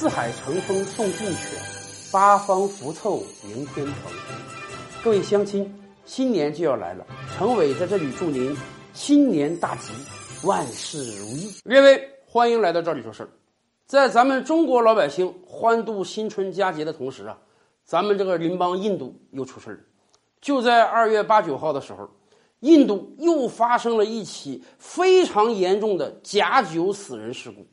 [0.00, 1.60] 四海乘风送骏犬，
[2.10, 4.10] 八方福凑迎天蓬。
[5.04, 5.70] 各位乡亲，
[6.06, 7.06] 新年就要来了，
[7.36, 8.56] 陈伟在这里祝您
[8.94, 9.92] 新年大吉，
[10.42, 11.54] 万事如意。
[11.68, 13.28] 各位，欢迎来到这里说事儿。
[13.84, 17.36] 在咱们中国老百姓欢度新春佳节的同时啊，
[17.84, 19.80] 咱们这个邻邦印度又出事儿了。
[20.40, 22.08] 就在二月八九号的时候，
[22.60, 27.66] 印度又发生了一起非常严重的假酒死人事故。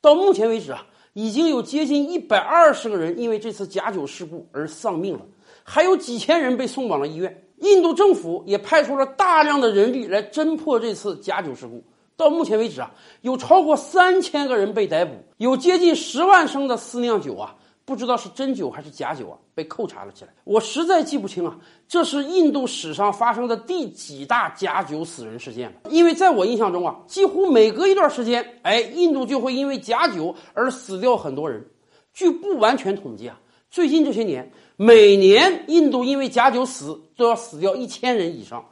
[0.00, 5.20] 到目前为止啊，已经有接近一百二十个人因为这次假酒事故而丧命了，
[5.64, 7.44] 还有几千人被送往了医院。
[7.58, 11.82] 印度政府也派出了大量的人力来侦破这次假酒事故。
[12.16, 12.90] 到目前为止啊，
[13.22, 17.54] 有超过三千个人被逮捕，有接近十万升的私酿酒啊。
[17.88, 20.30] 不知道是真酒还是假酒啊，被扣查了起来。
[20.44, 21.56] 我实在记不清啊，
[21.88, 25.90] 这是印度史上发生的第几大假酒死人事件了。
[25.90, 31.66] 因为在我印象中啊，几乎每隔一段时间，哎，印度就会因为假酒而死掉很多人。
[32.12, 33.40] 据不完全统计啊，
[33.70, 38.62] 最近这些年，每年印度因为假酒死都要死掉一千人以上。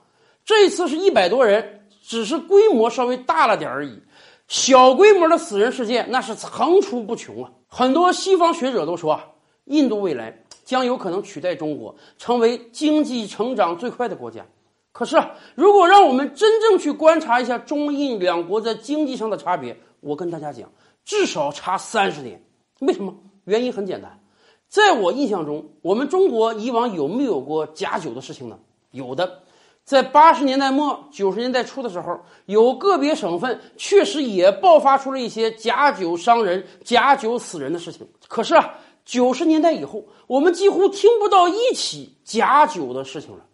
[0.44, 3.98] 这一次是一百多人，只是规模稍微大了点而已。
[4.46, 7.50] 小规模的死人事件那是层出不穷啊！
[7.76, 9.26] 很多西方学者都说啊，
[9.66, 14.46] 印度未来将有可能取代中国，成为经济成长最快的国家。
[14.92, 15.22] 可是，
[15.54, 20.72] 如果让我们真正去观察一下中印两国在经济上的差别，我跟大家讲，
[21.04, 22.42] 至少差三十年。
[22.80, 23.14] 为什么？
[23.44, 24.18] 原因很简单，
[24.70, 28.58] 在我印象中，我们中国以往有没有过假酒的事情呢？
[28.90, 29.42] 有的。
[29.86, 38.04] 在八十年代末九十年代初的时候，有个别省份确实也爆发出了一些假酒伤人、假酒死人的事情。
[38.26, 43.44] 可是啊，九十年代以后，我们几乎听不到一起假酒的事情了。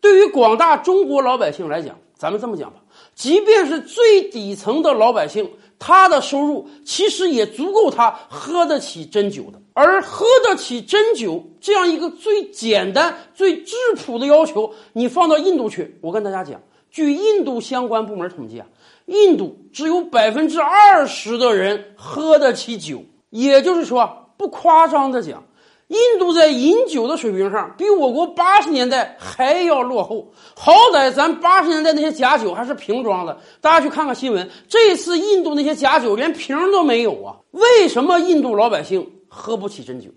[0.00, 2.80] 对于广大中国老百姓来讲，咱们这么讲吧，
[3.14, 5.48] 即便是最底层的老百姓。
[5.78, 18.66] 他的收入其实也足够他喝得起真酒的，而喝得起真酒这样一个最简单、最质朴的要求，你放到印度去，我跟大家讲，据印度相关部门统计啊，
[19.04, 25.44] 印度只有百分之二十的人喝得起酒，也就是说，不夸张的讲。
[25.88, 34.50] 印度在饮酒的水平上比我国八十年代还要落后，好歹咱八十年代那些假酒还是瓶装的，大家去看看新闻。
[34.66, 37.36] 这次印度那些假酒连瓶都没有啊！
[37.52, 40.10] 为什么印度老百姓喝不起真酒？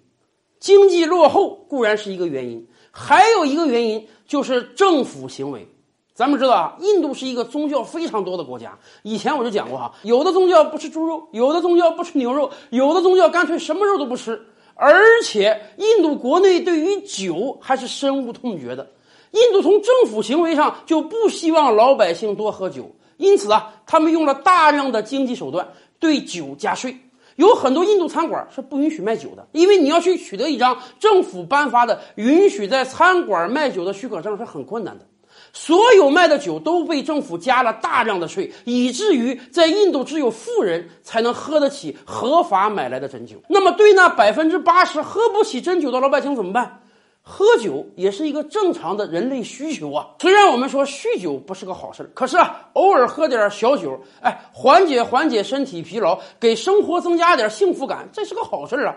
[0.59, 5.68] 经济落后固然是一个原因，还有一个原因就是政府行为。
[6.16, 8.78] 咱们知道啊，印度是一个宗教非常多的国家。
[9.03, 14.47] 以前我就讲过哈，有的宗教不吃猪肉，有的宗教不吃牛肉，有的宗教干脆什么肉都不吃。
[14.81, 18.90] 而且，印度国内对于酒还是深恶痛绝的。
[19.31, 25.67] 印度从政府行为上就不希望老百姓多喝酒，因此啊，他们用了大量的经济手段
[26.00, 26.97] 对酒加税。
[27.35, 35.06] 有很多印度餐馆是不允许卖酒的，因为你要去取得一张政府颁发的允许在餐馆卖酒的许可证是很困难的。
[35.54, 43.36] 所有卖的酒都被政府加了大量的税，以至于在印度只有富人才能喝得起合法买来的真酒。
[43.48, 46.82] 那么，对那百分之八十喝不起真酒的老百姓怎么办？
[47.22, 50.08] 喝酒也是一个正常的人类需求啊。
[50.20, 58.96] 虽然我们说酗酒不是个好事可是啊，偶尔喝点小酒，哎，缓解缓解身体疲劳，给生活增加点幸福感，这是个好事啊。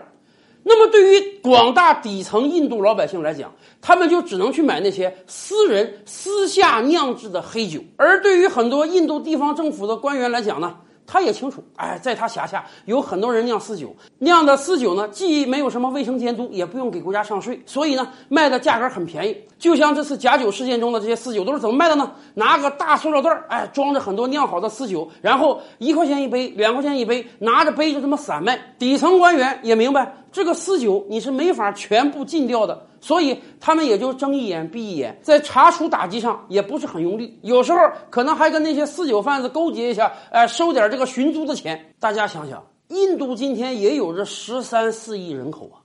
[0.63, 3.51] 那么，对于广大底层印度老百姓来讲，
[3.81, 10.75] 他们就只能去买那些私人私下酿制的黑酒；而对于很多印度地方政府的官员来讲呢？
[11.05, 19.35] 他也清楚，哎，在他辖下有很多人酿私酒，酿的私酒呢，既没有什么卫生监督，也不用给国家上税，所以呢，卖的价格很便宜。
[19.59, 22.09] 就像这次假酒事件中的这些私酒，都是怎么卖的呢？
[22.35, 28.57] 拿个大塑料袋儿，哎，装着很多酿好的私酒，然后一块钱一杯，两块钱一杯，拿着杯就这么散卖。
[28.79, 32.87] 底层官员也明白，这个私酒你是没法全部禁掉的。
[32.99, 37.77] 所以他们也就睁一眼闭一眼，在查处打击上也不是很用力，有时候
[38.09, 41.93] 可能还跟那些私酒贩子勾结一下，哎，收点这个寻租的钱。
[41.99, 45.83] 大家想想，印度今天也有着十三四亿人口啊，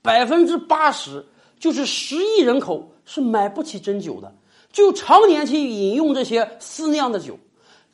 [0.00, 1.26] 百分之八十
[1.58, 4.32] 就是十亿人口是买不起真酒的，
[4.70, 7.36] 就常年去饮用这些私酿的酒。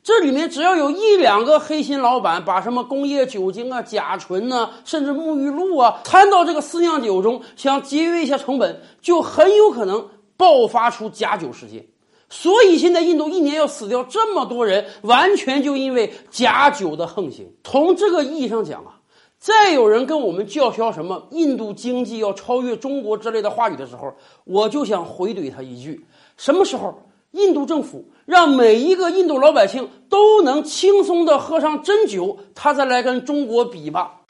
[0.06, 11.84] 这里面只要有一两个黑心老板把什么工业酒精啊、甲醇呐，甚至沐浴露啊掺到这个私酿酒中，想节约一下成本，就很有可能爆发出假酒事件。
[12.30, 17.52] 所以现在印度一年要死掉这么多人，完全就因为假酒的横行。
[17.64, 19.00] 从这个意义上讲啊，
[19.40, 24.14] 再有人跟我们叫嚣什么印度经济要超越中国之类的话语的时候，
[24.44, 26.06] 我就想回怼他一句：
[26.36, 26.96] 什么时候？
[27.32, 34.25] 印度政府让每一个印度老百姓都能轻松的喝上真酒，他再来跟中国比吧。